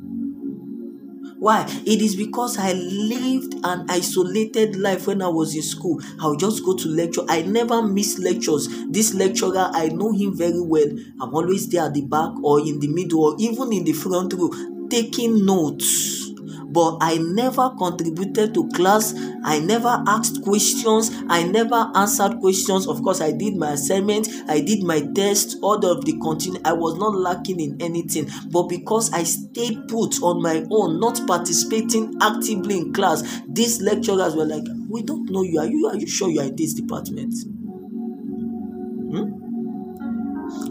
Why? 1.37 1.65
It 1.85 2.01
is 2.01 2.15
because 2.15 2.57
I 2.57 2.71
lived 2.71 3.55
an 3.65 3.87
isolated 3.89 4.77
life 4.77 5.07
when 5.07 5.21
I 5.21 5.27
was 5.27 5.53
in 5.53 5.61
school. 5.61 6.01
I'll 6.21 6.37
just 6.37 6.63
go 6.63 6.77
to 6.77 6.87
lecture. 6.87 7.23
I 7.27 7.41
never 7.41 7.81
miss 7.81 8.19
lectures. 8.19 8.69
This 8.89 9.13
lecturer, 9.13 9.69
I 9.73 9.89
know 9.89 10.13
him 10.13 10.37
very 10.37 10.61
well. 10.61 10.87
I'm 11.21 11.35
always 11.35 11.67
there 11.67 11.83
at 11.83 11.93
the 11.93 12.05
back 12.05 12.31
or 12.41 12.61
in 12.61 12.79
the 12.79 12.87
middle 12.87 13.23
or 13.23 13.35
even 13.37 13.73
in 13.73 13.83
the 13.83 13.93
front 13.93 14.33
row 14.33 14.49
taking 14.89 15.45
notes 15.45 16.28
but 16.71 16.97
I 17.01 17.17
never 17.17 17.69
contributed 17.77 18.53
to 18.53 18.67
class. 18.69 19.13
I 19.43 19.59
never 19.59 20.03
asked 20.07 20.43
questions. 20.43 21.11
I 21.27 21.43
never 21.43 21.91
answered 21.95 22.39
questions. 22.39 22.87
Of 22.87 23.01
course, 23.03 23.21
I 23.21 23.31
did 23.31 23.55
my 23.55 23.73
assignment, 23.73 24.27
I 24.47 24.61
did 24.61 24.83
my 24.83 25.01
test, 25.15 25.57
all 25.61 25.83
of 25.85 26.05
the 26.05 26.13
continue. 26.19 26.59
I 26.65 26.73
was 26.73 26.95
not 26.95 27.15
lacking 27.15 27.59
in 27.59 27.81
anything, 27.81 28.29
but 28.51 28.63
because 28.63 29.11
I 29.13 29.23
stayed 29.23 29.87
put 29.87 30.21
on 30.21 30.41
my 30.41 30.65
own, 30.69 30.99
not 30.99 31.21
participating 31.27 32.15
actively 32.21 32.77
in 32.77 32.93
class, 32.93 33.41
these 33.47 33.81
lecturers 33.81 34.35
were 34.35 34.45
like, 34.45 34.65
"We 34.89 35.01
don't 35.01 35.29
know 35.29 35.43
you. 35.43 35.59
Are 35.59 35.67
you? 35.67 35.87
Are 35.87 35.97
you 35.97 36.07
sure 36.07 36.29
you 36.29 36.41
are 36.41 36.47
in 36.47 36.55
this 36.55 36.73
department?" 36.73 37.33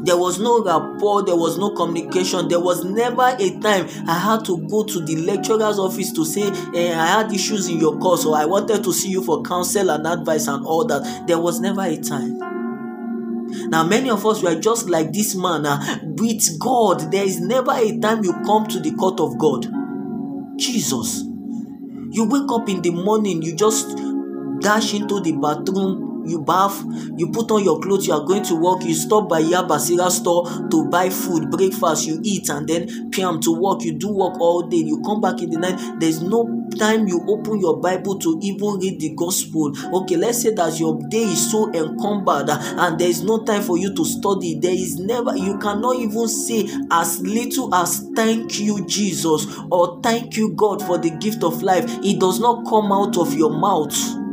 There 0.09 0.17
was 0.17 0.41
no 0.41 0.65
rapport, 0.65 1.23
there 1.23 1.37
was 1.37 1.59
no 1.59 1.69
communication, 1.69 2.49
there 2.49 2.61
was 2.61 2.83
never 2.83 3.37
a 3.39 3.51
time 3.61 3.87
I 4.09 4.19
had 4.19 4.43
to 4.47 4.57
go 4.67 4.83
to 4.83 5.05
the 5.05 5.17
lecturer's 5.17 5.79
office 5.79 6.13
to 6.13 6.25
say, 6.25 6.45
eh, 6.75 6.99
I 6.99 7.07
had 7.09 7.31
issues 7.31 7.69
in 7.69 7.79
your 7.79 7.99
course, 7.99 8.25
or 8.25 8.35
I 8.35 8.47
wanted 8.47 8.83
to 8.85 8.93
see 8.95 9.11
you 9.11 9.23
for 9.23 9.43
counsel 9.43 9.91
and 9.91 10.07
advice 10.07 10.47
and 10.47 10.65
all 10.65 10.87
that. 10.87 11.27
There 11.27 11.39
was 11.39 11.61
never 11.61 11.83
a 11.83 11.99
time. 11.99 12.39
Now, 13.69 13.85
many 13.85 14.09
of 14.09 14.25
us 14.25 14.43
were 14.43 14.59
just 14.59 14.89
like 14.89 15.13
this 15.13 15.35
man. 15.35 15.67
Uh, 15.67 15.99
with 16.03 16.59
God, 16.59 17.13
there 17.13 17.25
is 17.25 17.39
never 17.39 17.73
a 17.73 17.99
time 17.99 18.25
you 18.25 18.33
come 18.47 18.67
to 18.69 18.81
the 18.81 18.93
court 18.93 19.21
of 19.21 19.37
God. 19.37 19.67
Jesus. 20.57 21.21
You 22.13 22.27
wake 22.31 22.51
up 22.51 22.67
in 22.71 22.81
the 22.81 22.93
morning, 22.93 23.43
you 23.43 23.55
just 23.55 23.95
dash 24.61 24.95
into 24.95 25.21
the 25.21 25.33
bathroom 25.33 26.08
you 26.29 26.41
bath, 26.43 26.83
you 27.17 27.31
put 27.31 27.51
on 27.51 27.65
your 27.65 27.81
clothes, 27.81 28.07
you 28.07 28.13
are 28.13 28.25
going 28.25 28.43
to 28.45 28.55
work, 28.55 28.85
you 28.85 28.95
stop 28.95 29.29
by 29.29 29.43
Yabasira 29.43 30.11
store 30.11 30.45
to 30.71 30.85
buy 30.91 31.11
food, 31.11 31.51
breakfast, 31.51 32.07
you 32.07 32.21
eat, 32.23 32.49
and 32.49 32.69
then 32.69 33.11
PM 33.11 33.41
to 33.41 33.53
work, 33.53 33.83
you 33.83 33.93
do 33.93 34.09
work 34.09 34.39
all 34.41 34.63
day, 34.63 34.77
you 34.79 35.01
come 35.03 35.21
back 35.21 35.41
in 35.43 35.51
the 35.51 35.59
night. 35.59 36.01
There's 36.01 36.23
no 36.23 36.59
time 36.79 37.09
you 37.09 37.25
open 37.29 37.61
your 37.61 37.81
Bible 37.81 38.19
to 38.19 38.39
even 38.43 38.79
read 38.79 39.01
the 39.01 39.15
gospel. 39.15 39.73
Okay, 40.03 40.17
let's 40.17 40.43
say 40.43 40.53
that 40.55 40.79
your 40.79 40.99
day 41.09 41.23
is 41.25 41.51
so 41.51 41.73
encumbered 41.73 42.49
and 42.51 42.99
there 42.99 43.09
is 43.09 43.23
no 43.23 43.45
time 43.45 43.63
for 43.63 43.79
you 43.79 43.95
to 43.95 44.05
study. 44.05 44.59
There 44.59 44.73
is 44.73 44.99
never, 44.99 45.37
you 45.37 45.59
cannot 45.59 45.97
even 45.97 46.29
say 46.29 46.69
as 46.91 47.21
little 47.21 47.75
as 47.75 48.07
thank 48.15 48.61
you, 48.61 48.87
Jesus, 48.87 49.47
or 49.71 50.01
thank 50.03 50.37
you, 50.37 50.53
God, 50.55 50.83
for 50.85 50.99
the 50.99 51.11
gift 51.11 51.43
of 51.43 51.63
life. 51.63 51.85
It 52.05 52.21
does 52.21 52.41
not 52.41 52.67
come 52.69 52.93
out 52.93 53.17
of 53.19 53.35
your 53.35 53.51
mouth. 53.51 54.28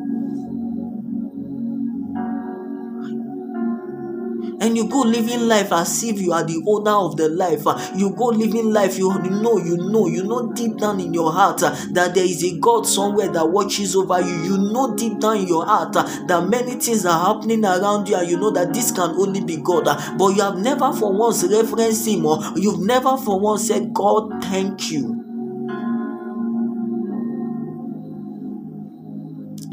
And 4.66 4.76
you 4.76 4.88
go 4.90 5.02
living 5.02 5.48
life 5.48 5.72
as 5.72 6.04
if 6.04 6.20
you 6.20 6.34
are 6.34 6.44
the 6.44 6.62
owner 6.66 6.92
of 6.92 7.18
the 7.18 7.30
life. 7.30 7.64
You 7.96 8.16
go 8.16 8.26
living 8.26 8.74
life, 8.74 8.98
you 8.98 9.14
know, 9.14 9.58
you 9.58 9.78
know, 9.78 10.08
you 10.08 10.24
know 10.24 10.52
deep 10.54 10.78
down 10.78 11.00
in 11.00 11.14
your 11.14 11.32
heart 11.32 11.60
that 11.60 12.14
there 12.16 12.26
is 12.26 12.44
a 12.44 12.58
God 12.58 12.88
somewhere 12.88 13.30
that 13.30 13.46
watches 13.46 13.96
over 13.96 14.20
you. 14.22 14.36
You 14.44 14.58
know 14.58 14.96
deep 14.96 15.20
down 15.20 15.38
in 15.38 15.48
your 15.48 15.66
heart 15.66 15.94
that 15.94 16.48
many 16.50 16.80
things 16.80 17.06
are 17.06 17.34
happening 17.36 17.64
around 17.64 18.10
you, 18.10 18.16
and 18.16 18.28
you 18.28 18.38
know 18.38 18.50
that 18.52 18.74
this 18.74 18.92
can 18.92 19.12
only 19.12 19.42
be 19.42 19.58
God. 19.58 19.86
But 20.18 20.30
you 20.30 20.42
have 20.42 20.58
never 20.58 20.92
for 20.94 21.14
once 21.14 21.44
referenced 21.44 22.08
Him, 22.08 22.26
or 22.26 22.40
you've 22.56 22.82
never 22.82 23.18
for 23.18 23.40
once 23.40 23.68
said, 23.68 23.94
God, 23.94 24.44
thank 24.44 24.90
you. 24.92 25.22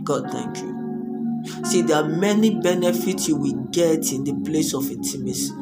God, 0.05 0.31
thank 0.31 0.59
you. 0.59 0.72
See, 1.65 1.83
there 1.83 1.97
are 1.97 2.09
many 2.09 2.61
benefits 2.61 3.29
you 3.29 3.37
will 3.37 3.65
get 3.71 4.13
in 4.13 4.25
the 4.25 4.35
place 4.45 4.75
of 4.75 4.91
intimacy. 4.91 5.53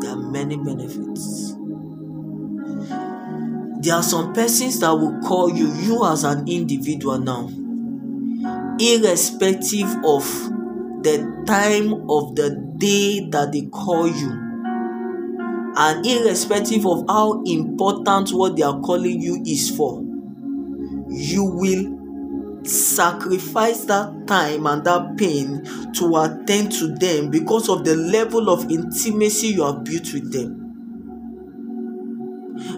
There 0.00 0.10
are 0.10 0.30
many 0.30 0.56
benefits. 0.56 1.54
There 3.80 3.94
are 3.94 4.02
some 4.02 4.32
persons 4.32 4.80
that 4.80 4.90
will 4.90 5.20
call 5.20 5.54
you, 5.54 5.72
you 5.74 6.04
as 6.04 6.24
an 6.24 6.48
individual 6.48 7.18
now, 7.18 7.48
irrespective 8.80 9.88
of 10.04 10.24
the 11.02 11.44
time 11.46 11.92
of 12.10 12.34
the 12.34 12.50
day 12.78 13.28
that 13.30 13.52
they 13.52 13.62
call 13.66 14.08
you, 14.08 14.30
and 15.76 16.04
irrespective 16.04 16.84
of 16.86 17.04
how 17.08 17.42
important 17.44 18.30
what 18.30 18.56
they 18.56 18.62
are 18.62 18.80
calling 18.80 19.20
you 19.22 19.40
is 19.46 19.70
for, 19.70 20.02
you 21.08 21.44
will 21.44 21.97
sacrifice 22.68 23.84
that 23.84 24.26
time 24.26 24.66
and 24.66 24.84
that 24.84 25.16
pain 25.16 25.64
to 25.94 26.16
attend 26.16 26.72
to 26.72 26.88
them 26.96 27.30
because 27.30 27.68
of 27.68 27.84
the 27.84 27.96
level 27.96 28.50
of 28.50 28.70
intimacy 28.70 29.48
you 29.48 29.64
have 29.64 29.84
built 29.84 30.12
with 30.12 30.32
them. 30.32 30.64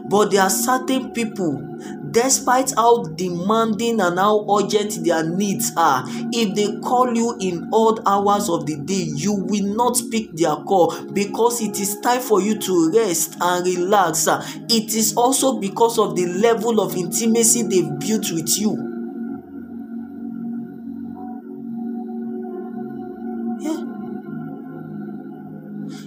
But 0.09 0.33
there 0.33 0.43
are 0.43 0.51
certain 0.51 1.13
people, 1.13 1.63
despite 2.11 2.73
how 2.77 3.05
demanding 3.05 4.01
and 4.01 4.19
how 4.19 4.45
urgent 4.59 5.05
their 5.05 5.23
needs 5.25 5.73
are, 5.77 6.05
if 6.33 6.55
they 6.55 6.79
call 6.81 7.15
you 7.15 7.37
in 7.41 7.71
odd 7.73 8.01
hours 8.07 8.49
of 8.49 8.67
the 8.67 8.77
day, 8.77 9.09
you 9.15 9.33
will 9.33 9.75
not 9.75 10.01
pick 10.11 10.33
their 10.33 10.57
call 10.57 11.01
because 11.13 11.63
it 11.63 11.79
is 11.81 11.99
time 12.01 12.21
for 12.21 12.41
you 12.43 12.59
to 12.59 12.91
rest 12.93 13.37
and 13.41 13.65
relax. 13.65 14.27
It 14.69 14.95
is 14.95 15.17
also 15.17 15.59
because 15.61 15.99
of 15.99 16.17
the 16.17 16.27
level 16.27 16.81
of 16.81 16.97
intimacy 16.97 17.63
they've 17.63 17.99
built 18.01 18.33
with 18.33 18.59
you. 18.59 18.90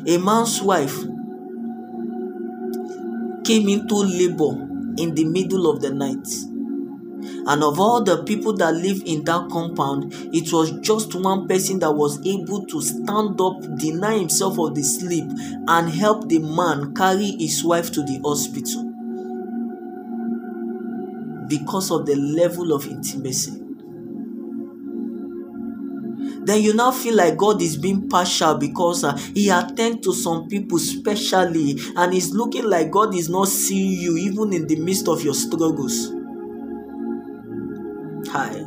A 0.06 0.18
man's 0.18 0.62
wife 0.62 0.96
came 3.46 3.70
into 3.70 3.96
labor 3.96 4.52
in 4.98 5.16
the 5.16 5.24
middle 5.24 5.70
of 5.70 5.82
the 5.82 5.92
night. 5.94 6.28
And 7.46 7.64
of 7.64 7.80
all 7.80 8.04
the 8.04 8.24
people 8.24 8.54
that 8.58 8.74
live 8.74 9.02
in 9.06 9.24
that 9.26 9.50
compound, 9.50 10.14
it 10.34 10.52
was 10.52 10.72
just 10.82 11.16
one 11.16 11.48
person 11.48 11.80
that 11.80 11.92
was 11.92 12.20
able 12.26 12.66
to 12.66 12.82
stand 12.82 13.40
up, 13.40 13.62
deny 13.78 14.18
himself 14.20 14.60
of 14.60 14.76
the 14.76 14.84
sleep, 14.84 15.26
and 15.68 15.90
help 15.90 16.28
the 16.28 16.40
man 16.40 16.94
carry 16.94 17.32
his 17.40 17.64
wife 17.64 17.92
to 17.94 18.02
the 18.04 18.20
hospital 18.24 18.90
because 21.48 21.92
of 21.92 22.06
the 22.06 22.16
level 22.16 22.74
of 22.74 22.88
intimacy 22.88 23.64
then 26.46 26.62
you 26.62 26.74
now 26.74 26.92
feel 26.92 27.16
like 27.16 27.38
God 27.38 27.62
is 27.62 27.78
being 27.78 28.10
partial 28.10 28.56
because 28.56 29.04
uh, 29.04 29.16
He 29.34 29.50
attend 29.50 30.04
to 30.04 30.14
some 30.14 30.48
people 30.48 30.78
specially, 30.80 31.80
and 31.96 32.14
it's 32.14 32.32
looking 32.32 32.66
like 32.66 32.92
God 32.92 33.16
is 33.16 33.30
not 33.30 33.48
seeing 33.48 34.00
you 34.00 34.18
even 34.18 34.54
in 34.54 34.68
the 34.68 34.76
midst 34.78 35.08
of 35.08 35.24
your 35.24 35.34
struggles. 35.34 36.12
Hi. 38.32 38.66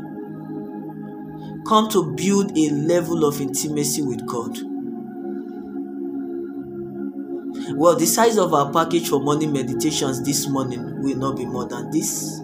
Come 1.66 1.88
to 1.90 2.14
build 2.14 2.56
a 2.56 2.70
level 2.70 3.24
of 3.24 3.40
intimacy 3.40 4.02
with 4.02 4.24
God. 4.26 4.56
Well, 7.74 7.96
the 7.96 8.06
size 8.06 8.38
of 8.38 8.54
our 8.54 8.72
package 8.72 9.08
for 9.08 9.20
morning 9.20 9.52
meditations 9.52 10.22
this 10.22 10.46
morning 10.48 11.02
will 11.02 11.16
not 11.16 11.36
be 11.36 11.44
more 11.44 11.66
than 11.66 11.90
this. 11.90 12.40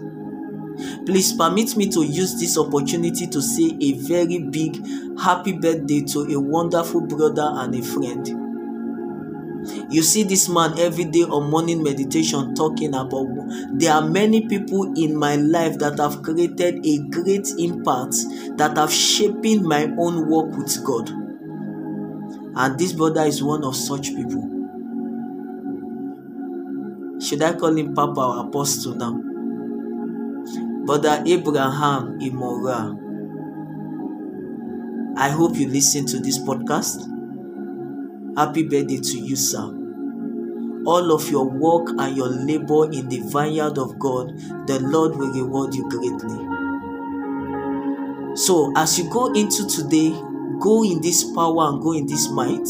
Please 1.05 1.33
permit 1.33 1.75
me 1.75 1.89
to 1.89 2.03
use 2.03 2.39
this 2.39 2.57
opportunity 2.57 3.27
to 3.27 3.41
say 3.41 3.75
a 3.81 3.93
very 3.93 4.39
big 4.39 4.79
happy 5.19 5.51
birthday 5.51 6.01
to 6.01 6.21
a 6.33 6.39
wonderful 6.39 7.01
brother 7.01 7.49
and 7.55 7.75
a 7.75 7.81
friend. 7.81 8.43
You 9.89 10.01
see 10.01 10.23
this 10.23 10.49
man 10.49 10.77
every 10.79 11.05
day 11.05 11.23
on 11.23 11.49
morning 11.49 11.83
meditation 11.83 12.53
talking 12.55 12.93
about 12.93 13.27
there 13.73 13.93
are 13.93 14.07
many 14.07 14.47
people 14.47 14.93
in 14.97 15.15
my 15.15 15.35
life 15.35 15.77
that 15.79 15.99
have 15.99 16.21
created 16.21 16.85
a 16.85 16.97
great 17.09 17.47
impact 17.57 18.15
that 18.57 18.77
have 18.77 18.91
shaped 18.91 19.45
my 19.61 19.85
own 19.97 20.27
walk 20.29 20.55
with 20.57 20.83
God. 20.85 21.09
And 22.55 22.77
this 22.77 22.93
brother 22.93 23.23
is 23.23 23.43
one 23.43 23.63
of 23.63 23.75
such 23.75 24.15
people. 24.15 24.49
Should 27.19 27.41
I 27.41 27.53
call 27.53 27.77
him 27.77 27.93
Papa 27.93 28.19
or 28.19 28.45
Apostle 28.47 28.95
now? 28.95 29.32
Brother 30.85 31.23
Abraham 31.25 32.19
Imora. 32.19 32.99
I 35.17 35.29
hope 35.29 35.55
you 35.55 35.69
listen 35.69 36.05
to 36.07 36.19
this 36.19 36.37
podcast. 36.39 37.07
Happy 38.35 38.63
birthday 38.63 38.97
to 38.97 39.17
you, 39.19 39.37
sir. 39.37 39.63
All 40.85 41.13
of 41.13 41.29
your 41.31 41.45
work 41.49 41.87
and 41.97 42.17
your 42.17 42.27
labor 42.27 42.91
in 42.91 43.07
the 43.07 43.21
vineyard 43.31 43.77
of 43.77 43.97
God, 43.97 44.37
the 44.67 44.79
Lord 44.81 45.15
will 45.15 45.31
reward 45.31 45.73
you 45.73 45.87
greatly. 45.89 46.35
So, 48.35 48.73
as 48.75 48.99
you 48.99 49.09
go 49.09 49.27
into 49.31 49.65
today, 49.65 50.09
go 50.59 50.83
in 50.83 50.99
this 51.01 51.23
power 51.33 51.69
and 51.69 51.81
go 51.81 51.93
in 51.93 52.07
this 52.07 52.29
might, 52.29 52.67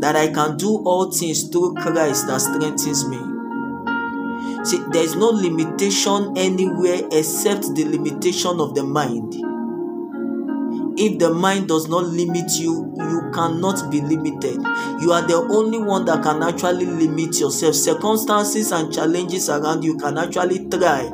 that 0.00 0.16
I 0.16 0.28
can 0.28 0.58
do 0.58 0.82
all 0.84 1.10
things 1.10 1.44
through 1.48 1.76
Christ 1.76 2.26
that 2.26 2.42
strengthens 2.42 3.06
me. 3.08 3.29
See, 4.62 4.78
there 4.92 5.02
is 5.02 5.16
no 5.16 5.28
limitation 5.28 6.34
anywhere 6.36 7.00
except 7.12 7.74
the 7.74 7.84
limitation 7.84 8.60
of 8.60 8.74
the 8.74 8.84
mind. 8.84 9.34
If 10.98 11.18
the 11.18 11.32
mind 11.32 11.68
does 11.68 11.88
not 11.88 12.04
limit 12.04 12.52
you, 12.58 12.92
you 12.98 13.30
cannot 13.32 13.90
be 13.90 14.02
limited. 14.02 14.60
You 15.00 15.12
are 15.12 15.26
the 15.26 15.46
only 15.50 15.78
one 15.78 16.04
that 16.04 16.22
can 16.22 16.42
actually 16.42 16.84
limit 16.84 17.40
yourself. 17.40 17.74
Circumstances 17.74 18.70
and 18.70 18.92
challenges 18.92 19.48
around 19.48 19.82
you 19.82 19.96
can 19.96 20.18
actually 20.18 20.68
try. 20.68 21.08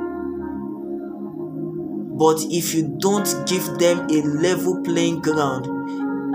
But 2.19 2.39
if 2.51 2.75
you 2.75 2.97
don't 2.99 3.29
give 3.47 3.65
them 3.79 4.09
a 4.11 4.23
level 4.23 4.83
playing 4.83 5.21
ground, 5.21 5.69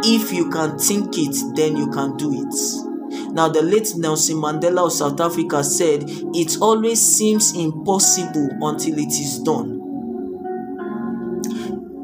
if 0.06 0.32
you 0.32 0.50
can 0.50 0.78
think 0.80 1.18
it, 1.18 1.36
then 1.56 1.76
you 1.76 1.90
can 1.90 2.16
do 2.16 2.32
it. 2.32 2.91
Now, 3.34 3.50
the 3.50 3.62
late 3.62 3.94
Nelson 3.96 4.38
Mandela 4.38 4.86
of 4.86 4.94
South 4.94 5.20
Africa 5.20 5.64
said, 5.64 6.04
It 6.34 6.58
always 6.62 7.02
seems 7.02 7.56
impossible 7.56 8.50
until 8.62 8.98
it 9.00 9.12
is 9.12 9.40
done. 9.40 9.80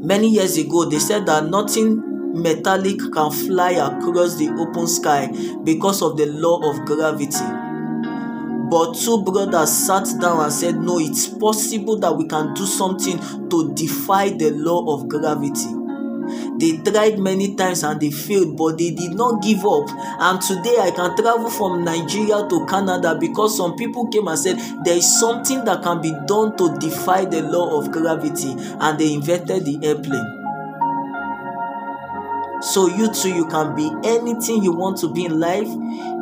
Many 0.01 0.29
years 0.29 0.57
ago, 0.57 0.85
they 0.85 0.99
said 0.99 1.25
that 1.25 1.49
nothing 1.49 2.41
metallic 2.41 2.99
can 3.11 3.31
fly 3.31 3.71
across 3.71 4.35
the 4.37 4.49
open 4.59 4.87
sky 4.87 5.27
because 5.63 6.01
of 6.01 6.17
the 6.17 6.27
law 6.27 6.59
of 6.69 6.85
gravity. 6.85 7.45
But 8.69 8.95
two 8.95 9.23
brothers 9.23 9.71
sat 9.71 10.07
down 10.19 10.43
and 10.43 10.51
said, 10.51 10.75
No, 10.75 10.99
it's 10.99 11.27
possible 11.27 11.97
that 11.99 12.15
we 12.15 12.27
can 12.27 12.53
do 12.53 12.65
something 12.65 13.17
to 13.49 13.73
defy 13.73 14.29
the 14.29 14.51
law 14.51 14.93
of 14.93 15.07
gravity. 15.07 15.76
They 16.59 16.77
tried 16.77 17.19
many 17.19 17.55
times 17.55 17.83
and 17.83 17.99
they 17.99 18.09
failed, 18.11 18.57
but 18.57 18.77
they 18.77 18.91
did 18.91 19.13
not 19.13 19.43
give 19.43 19.65
up. 19.65 19.89
And 20.19 20.41
today 20.41 20.77
I 20.79 20.91
can 20.91 21.15
travel 21.15 21.49
from 21.49 21.83
Nigeria 21.83 22.47
to 22.49 22.65
Canada 22.65 23.15
because 23.19 23.55
some 23.57 23.75
people 23.75 24.07
came 24.07 24.27
and 24.27 24.39
said 24.39 24.57
there 24.83 24.97
is 24.97 25.19
something 25.19 25.63
that 25.65 25.83
can 25.83 26.01
be 26.01 26.13
done 26.25 26.57
to 26.57 26.75
defy 26.79 27.25
the 27.25 27.43
law 27.43 27.79
of 27.79 27.91
gravity, 27.91 28.55
and 28.57 28.99
they 28.99 29.13
invented 29.13 29.65
the 29.65 29.79
airplane. 29.83 30.33
So 32.61 32.87
you 32.87 33.13
too, 33.13 33.29
you 33.29 33.45
can 33.45 33.75
be 33.75 33.91
anything 34.03 34.63
you 34.63 34.71
want 34.71 34.97
to 34.99 35.13
be 35.13 35.25
in 35.25 35.39
life 35.39 35.69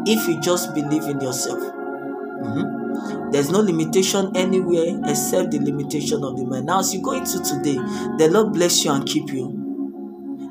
if 0.06 0.28
you 0.28 0.40
just 0.42 0.74
believe 0.76 1.04
in 1.04 1.22
yourself. 1.22 1.60
Mhm. 1.60 3.32
There's 3.32 3.50
no 3.50 3.60
limitation 3.60 4.36
anywhere 4.36 5.00
except 5.06 5.52
the 5.52 5.60
limitation 5.60 6.24
of 6.24 6.38
the 6.38 6.46
mind. 6.46 6.66
Now, 6.66 6.80
as 6.80 6.94
you 6.94 7.02
go 7.02 7.12
into 7.12 7.40
today, 7.42 7.80
the 8.18 8.30
Lord 8.30 8.54
bless 8.54 8.84
you 8.84 8.92
and 8.92 9.06
keep 9.06 9.32
you. 9.34 9.55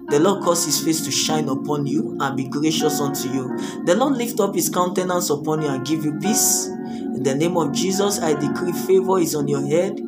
The 0.09 0.21
Lord 0.21 0.45
cause 0.45 0.65
his 0.67 0.85
face 0.85 1.05
to 1.07 1.11
shine 1.11 1.49
upon 1.49 1.87
you 1.87 2.17
and 2.21 2.37
be 2.37 2.45
gracious 2.49 3.01
unto 3.01 3.29
you. 3.29 3.57
The 3.85 3.97
Lord 3.97 4.17
lift 4.17 4.39
up 4.41 4.55
his 4.55 4.69
countenance 4.69 5.31
upon 5.31 5.63
you 5.63 5.69
and 5.69 5.87
give 5.87 6.05
you 6.05 6.19
peace. 6.19 6.67
In 6.67 7.23
the 7.23 7.35
name 7.35 7.57
of 7.57 7.73
Jesus, 7.73 8.21
I 8.21 8.35
decree 8.35 8.73
favor 8.73 9.19
is 9.19 9.35
on 9.35 9.49
your 9.49 9.67
head, 9.67 9.99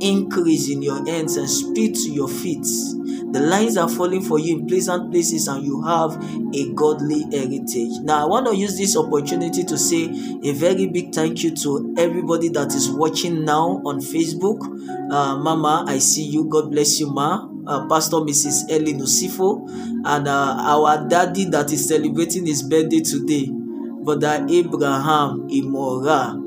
increase 0.00 0.70
in 0.70 0.82
your 0.82 1.04
hands, 1.06 1.36
and 1.36 1.48
speed 1.50 1.94
to 1.96 2.10
your 2.10 2.28
feet. 2.28 2.66
The 3.32 3.40
lines 3.40 3.76
are 3.78 3.88
falling 3.88 4.22
for 4.22 4.38
you 4.38 4.58
in 4.58 4.66
pleasant 4.66 5.10
places, 5.10 5.48
and 5.48 5.64
you 5.64 5.82
have 5.82 6.12
a 6.54 6.72
godly 6.74 7.22
heritage. 7.32 7.98
Now, 8.02 8.24
I 8.24 8.28
want 8.28 8.46
to 8.46 8.54
use 8.54 8.76
this 8.76 8.96
opportunity 8.96 9.64
to 9.64 9.78
say 9.78 10.04
a 10.44 10.52
very 10.52 10.86
big 10.86 11.14
thank 11.14 11.42
you 11.42 11.54
to 11.56 11.94
everybody 11.98 12.48
that 12.50 12.74
is 12.74 12.90
watching 12.90 13.44
now 13.44 13.80
on 13.84 14.00
Facebook. 14.00 14.60
Uh, 15.10 15.36
Mama, 15.38 15.84
I 15.88 15.98
see 15.98 16.24
you. 16.24 16.44
God 16.44 16.70
bless 16.70 17.00
you, 17.00 17.10
Ma. 17.10 17.48
Uh, 17.66 17.86
Pastor 17.88 18.16
Mrs. 18.16 18.70
Ellen 18.70 18.98
Usifo, 19.00 19.68
and 20.04 20.28
uh, 20.28 20.56
our 20.58 21.06
daddy 21.08 21.44
that 21.46 21.72
is 21.72 21.88
celebrating 21.88 22.46
his 22.46 22.62
birthday 22.62 23.00
today, 23.00 23.48
Brother 24.04 24.44
Abraham 24.48 25.48
Imora. 25.48 26.38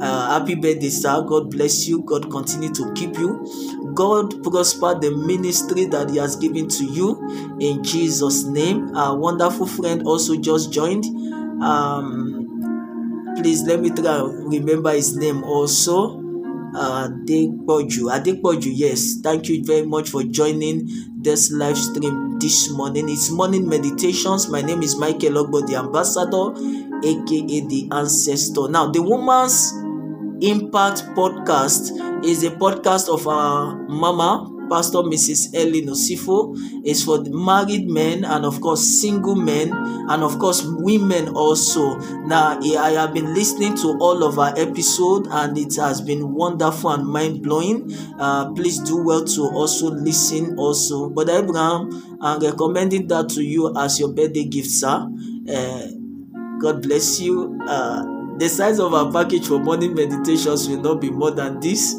Uh, 0.00 0.38
happy 0.38 0.54
birthday, 0.56 0.88
sir. 0.88 1.22
God 1.22 1.50
bless 1.50 1.86
you. 1.86 2.02
God 2.02 2.30
continue 2.30 2.72
to 2.74 2.92
keep 2.94 3.16
you. 3.18 3.46
God 3.94 4.42
prosper 4.42 4.98
the 4.98 5.14
ministry 5.16 5.84
that 5.86 6.10
He 6.10 6.16
has 6.16 6.34
given 6.36 6.66
to 6.68 6.84
you 6.84 7.56
in 7.60 7.84
Jesus' 7.84 8.44
name. 8.44 8.96
Our 8.96 9.16
wonderful 9.16 9.66
friend 9.66 10.02
also 10.04 10.36
just 10.40 10.72
joined. 10.72 11.04
Um, 11.62 12.42
please 13.36 13.62
let 13.64 13.80
me 13.80 13.90
try 13.90 14.20
remember 14.22 14.92
his 14.92 15.16
name 15.16 15.44
also. 15.44 16.21
Adekpoju. 16.74 18.10
Adekpoju, 18.10 18.70
yes. 18.72 19.20
Thank 19.22 19.48
you 19.48 19.64
very 19.64 19.86
much 19.86 20.08
for 20.10 20.22
joining 20.22 20.88
this 21.20 21.52
live 21.52 21.76
stream 21.78 22.38
this 22.38 22.70
morning. 22.70 23.08
It's 23.08 23.30
morning 23.30 23.68
meditations. 23.68 24.48
My 24.48 24.62
name 24.62 24.82
is 24.82 24.96
Michael 24.96 25.44
Ogbo, 25.44 25.66
the 25.66 25.76
ambassador, 25.76 26.52
aka 27.04 27.60
the 27.68 27.88
ancestor. 27.92 28.68
Now, 28.68 28.90
the 28.90 29.02
woman's 29.02 29.72
Impact 30.42 31.04
podcast 31.14 32.24
is 32.26 32.42
a 32.42 32.50
podcast 32.50 33.08
of 33.08 33.28
our 33.28 33.76
mama, 33.86 34.50
Pastor 34.72 35.00
Mrs. 35.04 35.52
Ellen 35.54 35.88
Osifo. 35.92 36.56
is 36.86 37.04
for 37.04 37.22
married 37.28 37.90
men 37.90 38.24
and, 38.24 38.46
of 38.46 38.58
course, 38.62 38.80
single 38.80 39.34
men 39.34 39.70
and, 39.70 40.22
of 40.22 40.38
course, 40.38 40.62
women 40.64 41.28
also. 41.28 41.98
Now, 42.24 42.58
I 42.58 42.92
have 42.92 43.12
been 43.12 43.34
listening 43.34 43.76
to 43.76 43.98
all 44.00 44.24
of 44.24 44.38
our 44.38 44.54
episode 44.56 45.26
and 45.30 45.58
it 45.58 45.76
has 45.76 46.00
been 46.00 46.32
wonderful 46.32 46.88
and 46.90 47.06
mind 47.06 47.42
blowing. 47.42 47.92
Uh, 48.18 48.50
please 48.54 48.78
do 48.78 49.04
well 49.04 49.24
to 49.26 49.42
also 49.42 49.90
listen. 49.90 50.58
Also, 50.58 51.10
but 51.10 51.28
Abraham, 51.28 52.18
I'm 52.22 52.40
recommending 52.40 53.08
that 53.08 53.28
to 53.30 53.42
you 53.42 53.76
as 53.76 54.00
your 54.00 54.08
birthday 54.08 54.44
gift, 54.44 54.70
sir. 54.70 55.06
Uh, 55.52 55.86
God 56.60 56.80
bless 56.80 57.20
you. 57.20 57.60
Uh, 57.68 58.04
the 58.38 58.48
size 58.48 58.78
of 58.80 58.94
our 58.94 59.12
package 59.12 59.46
for 59.46 59.58
morning 59.58 59.92
meditations 59.92 60.66
will 60.66 60.80
not 60.80 60.98
be 61.02 61.10
more 61.10 61.30
than 61.30 61.60
this. 61.60 61.94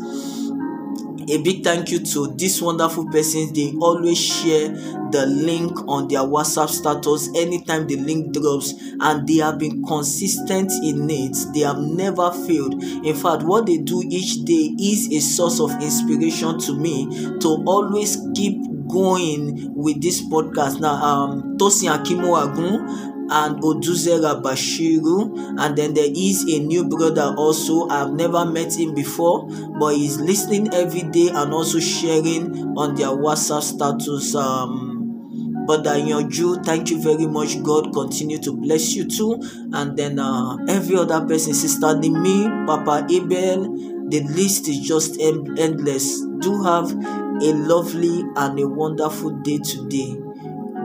A 1.29 1.41
big 1.41 1.63
thank 1.63 1.91
you 1.91 1.99
to 1.99 2.33
these 2.35 2.61
wonderful 2.61 3.07
persons. 3.09 3.51
They 3.53 3.73
always 3.79 4.17
share 4.19 4.69
the 5.11 5.25
link 5.27 5.71
on 5.87 6.07
their 6.07 6.21
WhatsApp 6.21 6.69
status 6.69 7.29
anytime 7.35 7.87
the 7.87 7.95
link 7.97 8.33
drops, 8.33 8.73
and 8.99 9.27
they 9.27 9.37
have 9.37 9.59
been 9.59 9.83
consistent 9.85 10.71
in 10.83 11.09
it. 11.09 11.35
They 11.53 11.61
have 11.61 11.79
never 11.79 12.31
failed. 12.31 12.81
In 12.83 13.15
fact, 13.15 13.43
what 13.43 13.65
they 13.65 13.77
do 13.77 14.03
each 14.09 14.43
day 14.43 14.75
is 14.79 15.11
a 15.11 15.19
source 15.19 15.59
of 15.59 15.71
inspiration 15.81 16.59
to 16.59 16.73
me 16.77 17.05
to 17.39 17.63
always 17.65 18.17
keep 18.35 18.57
going 18.87 19.73
with 19.75 20.01
this 20.01 20.21
podcast. 20.21 20.79
Now, 20.79 20.95
um, 20.95 21.57
Tosin 21.57 21.89
Akimo 21.89 22.35
Agun 22.41 23.12
and 23.33 23.59
Oduzera 23.61 24.41
Bashiru. 24.41 25.59
And 25.59 25.75
then 25.75 25.93
there 25.95 26.09
is 26.09 26.43
a 26.47 26.59
new 26.59 26.87
brother 26.87 27.33
also. 27.35 27.89
I've 27.89 28.13
never 28.13 28.45
met 28.45 28.77
him 28.77 28.93
before, 28.93 29.47
but 29.79 29.95
he's 29.95 30.17
listening 30.19 30.73
every 30.73 31.01
day 31.01 31.29
and 31.29 31.51
also 31.53 31.79
sharing 31.79 32.77
on 32.77 32.95
their 32.95 33.07
WhatsApp 33.07 33.63
status. 33.63 34.35
Um, 34.35 35.65
but 35.65 35.83
Jew, 36.29 36.61
thank 36.63 36.89
you 36.89 37.01
very 37.01 37.25
much. 37.25 37.61
God 37.63 37.93
continue 37.93 38.37
to 38.39 38.53
bless 38.53 38.93
you 38.95 39.05
too. 39.05 39.41
And 39.73 39.97
then 39.97 40.19
uh, 40.19 40.57
every 40.67 40.97
other 40.97 41.25
person, 41.25 41.53
Sister 41.53 41.87
Nimi, 41.87 42.67
Papa 42.67 43.07
Abel, 43.09 44.09
the 44.09 44.21
list 44.35 44.67
is 44.67 44.79
just 44.79 45.19
endless. 45.19 46.21
Do 46.39 46.61
have 46.63 46.91
a 46.91 47.53
lovely 47.53 48.23
and 48.35 48.59
a 48.59 48.67
wonderful 48.67 49.31
day 49.41 49.57
today. 49.57 50.17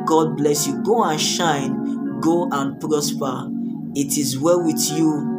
God 0.07 0.37
bless 0.37 0.67
you. 0.67 0.81
Go 0.83 1.05
and 1.05 1.21
shine 1.21 1.98
go 2.21 2.49
and 2.51 2.81
prosper. 2.81 3.51
It 3.95 4.19
is 4.19 4.39
well 4.39 4.63
with 4.63 4.81
you. 4.93 5.35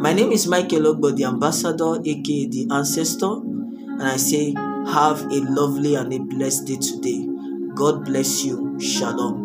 My 0.00 0.12
name 0.12 0.32
is 0.32 0.46
Michael 0.46 0.94
Ogbo, 0.94 1.16
the 1.16 1.24
ambassador, 1.24 1.96
aka 2.04 2.46
the 2.46 2.68
ancestor, 2.70 3.32
and 3.32 4.02
I 4.02 4.16
say, 4.16 4.52
have 4.52 5.22
a 5.22 5.40
lovely 5.48 5.94
and 5.94 6.12
a 6.12 6.18
blessed 6.18 6.66
day 6.66 6.76
today. 6.76 7.26
God 7.74 8.04
bless 8.04 8.44
you. 8.44 8.78
Shalom. 8.78 9.43